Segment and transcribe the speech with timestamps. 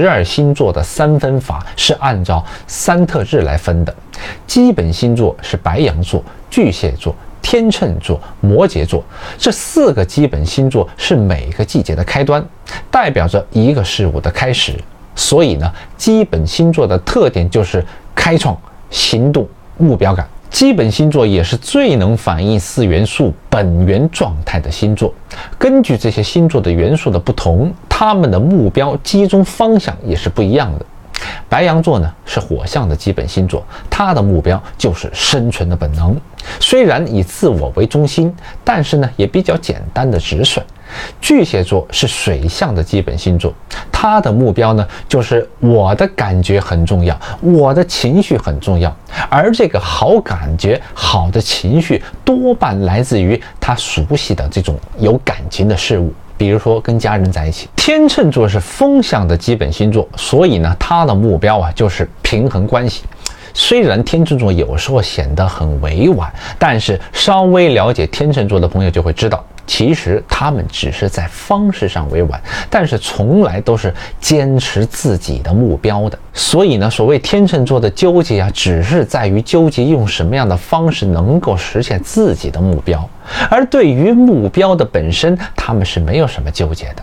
[0.00, 3.94] 十二星座的三分法是按照三特质来分的，
[4.46, 9.04] 基本星座是白羊座、巨蟹座、天秤座、摩羯座。
[9.36, 12.42] 这四个基本星座是每个季节的开端，
[12.90, 14.72] 代表着一个事物的开始。
[15.14, 18.58] 所以呢，基本星座的特点就是开创、
[18.88, 19.46] 行动、
[19.76, 20.26] 目标感。
[20.50, 25.14] 基本星座也是最能反映四元素本源状态的星座。
[25.56, 30.84] 根据这些星座的元素的不同，他们的目标集中方向也是不一样的。
[31.48, 36.18] 白羊座呢是火象的基本星座，它的目标就是生存的本能。
[36.58, 40.64] 虽然以自我为中心，但是呢也比较简单的止损。
[41.20, 43.52] 巨蟹座是水象的基本星座，
[43.92, 48.96] 它的目标呢就是我的感觉很重要，我的情绪很重要，
[49.28, 57.68] 而这个好感觉、好的情绪多半来自于他熟悉的这种有感情的事物，比如说跟家人在一起。
[57.76, 63.02] 天秤座是风象的基本星座，所以呢，它的目标啊就是平衡关系。
[63.52, 69.44] 虽然天秤座有时候显得很委婉，但是稍微了解天秤座的朋友就会知道。
[69.72, 76.18] 其实他们只是在方式上委婉，但是从来都是坚持自己的目标的。
[76.32, 83.08] 所以呢，所谓天秤座的纠结啊，只是在于纠结用什么样的方式能够实现自己的目标，
[83.48, 87.02] 而对于目标的本身，他们是没有什么纠结的。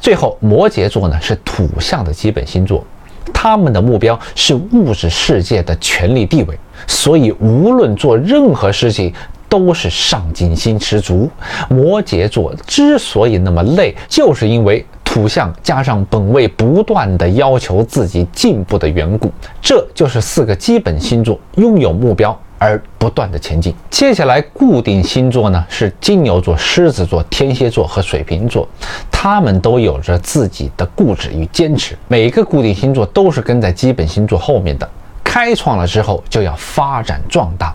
[0.00, 2.84] 最后，摩羯座呢是土象的基本星座，
[3.32, 9.14] 他们的目标是物质世界的权力地位，所以无论做任何事情。
[9.48, 11.30] 都是上进心十足。
[11.68, 19.30] 摩羯座之所以那么累，就是因为土象加上本位不断的要求自己进步的缘故。
[19.60, 23.74] 这就是四个基本星座拥有目标而不断的前进。
[23.90, 28.68] 接下来固定星座呢是金牛座、狮子座、天蝎座和水瓶座，
[29.10, 31.96] 他们都有着自己的固执与坚持。
[32.08, 34.88] 每个固定星座都是跟在基本星座后面的。
[35.22, 37.74] 开创了之后就要发展壮大，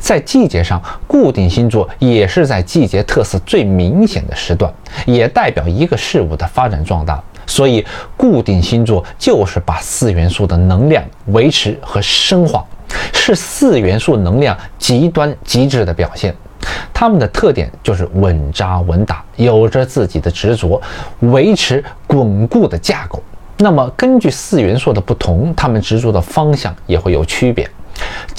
[0.00, 4.72] 在季节上，固定星座也是在季节特色最明显的时段，
[5.06, 7.22] 也代表一个事物的发展壮大。
[7.46, 7.84] 所以，
[8.16, 12.64] 固定星座就是把四元素的能量维持和升华，
[13.12, 16.34] 是四元素能量极端极致的表现。
[16.92, 20.80] 他们的特点就是稳扎稳打，有着自己的执着，
[21.20, 23.20] 维持稳固的架构。
[23.56, 27.68] 那么，根据四元素的不同，他们执着的方向也会有区别。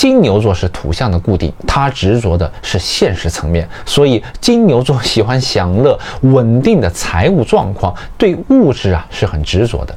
[0.01, 9.95] 金牛座是土象的固定，它执着的是现实层面，所以金牛座喜欢享乐、稳定的财务状况，对物质啊是很执着的。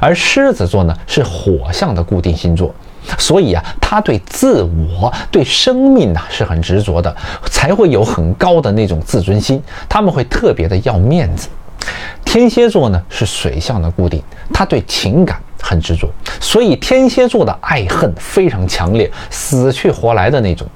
[0.00, 2.72] 而狮子座呢是火象的固定星座，
[3.18, 7.12] 所以啊，他对自我、对生命呢是很执着的，
[7.50, 11.48] 才会有很高的那种自尊心，他们会特别的要面子。
[12.24, 14.22] 天蝎座呢是水象的固定，
[14.54, 16.08] 他对情感很执着，
[16.40, 20.66] 所以天蝎座的爱恨非常强烈，死去活来的那种。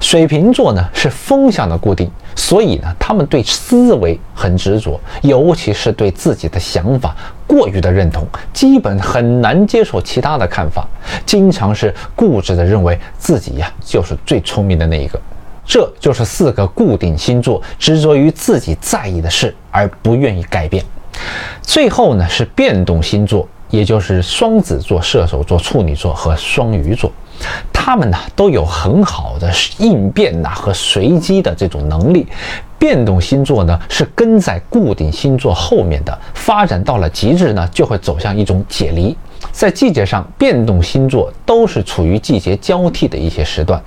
[0.00, 7.14] 水瓶座呢是风象的固定，所以呢他们对思维很执着，尤其是对自己的想法
[7.46, 10.88] 过于的认同，基本很难接受其他的看法，
[11.26, 15.20] 经常是固执的认为自己呀就是最聪明的那一个。
[15.66, 20.84] 这就是四个固定星座执着于自己在意的事而不愿意改变。
[21.62, 27.10] 最后呢是变动星座，也就是双子座、射手座、处女座和双鱼座，
[27.72, 32.26] 他们呢都有很好的应变呐和随机的这种能力。
[32.78, 39.16] 变动星座呢是跟在固定星座后面的，发展到了极致呢就会走向一种解离。
[39.52, 43.80] 在季节上，变动星座都是处于季节交替的一些时段。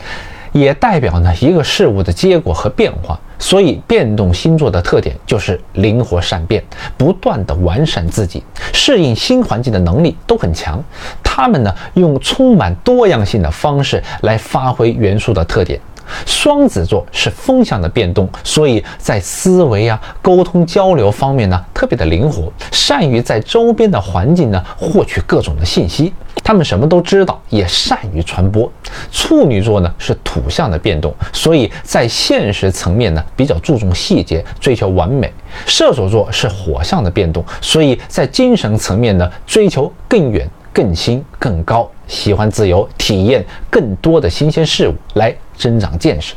[0.51, 6.63] 也代表呢一个事物的结果和变化，所以变动星座的特点就是灵活善变，
[6.97, 10.81] 不断的完善自己，适应新环境的能力都很强。
[11.21, 15.77] 他们呢用充满多样性的方式来发挥元素的特点。
[16.25, 26.13] 双子座是风向的变动，所以在思维啊、沟通交流方面呢，特别的灵活，善于在周边的环境呢获取各种的信息。
[26.43, 28.69] 他们什么都知道，也善于传播。
[29.11, 35.31] 处女座呢是土象的变动，所以在现实层面呢比较注重细节，追求完美。
[35.65, 41.89] 射手座是火象的变动，所以在精神层面呢追求更远、更新、更高。
[42.07, 46.33] 喜欢自由，体验更多的新鲜事物来增长见识。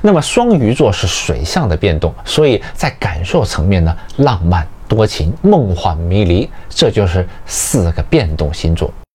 [0.00, 8.92] 那么双鱼座是水象的变动，所以在感受层面呢，浪漫、多情、梦幻、迷离，这就是四个变动星座。